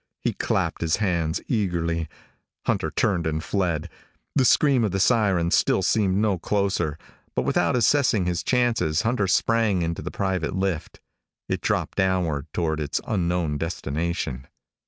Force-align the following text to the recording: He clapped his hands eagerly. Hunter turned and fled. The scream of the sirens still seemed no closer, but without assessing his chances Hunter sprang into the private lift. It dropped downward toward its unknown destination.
He 0.19 0.33
clapped 0.33 0.81
his 0.81 0.95
hands 0.95 1.39
eagerly. 1.47 2.09
Hunter 2.65 2.89
turned 2.89 3.27
and 3.27 3.43
fled. 3.43 3.87
The 4.33 4.45
scream 4.45 4.83
of 4.83 4.89
the 4.89 4.99
sirens 4.99 5.53
still 5.53 5.83
seemed 5.83 6.17
no 6.17 6.39
closer, 6.39 6.97
but 7.35 7.43
without 7.43 7.75
assessing 7.75 8.25
his 8.25 8.41
chances 8.41 9.03
Hunter 9.03 9.27
sprang 9.27 9.83
into 9.83 10.01
the 10.01 10.09
private 10.09 10.55
lift. 10.55 10.99
It 11.47 11.61
dropped 11.61 11.99
downward 11.99 12.47
toward 12.51 12.79
its 12.79 12.99
unknown 13.05 13.59
destination. 13.59 14.47